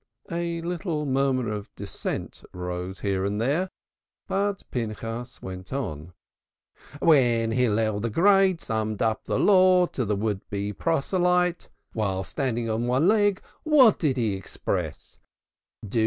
[0.31, 3.69] A little murmur of dissent rose here and there,
[4.27, 6.13] but Pinchas went on.
[6.99, 12.67] "When Hillel the Great summed up the law to the would be proselyte while standing
[12.67, 15.19] on one leg, how did he express
[15.83, 15.97] it?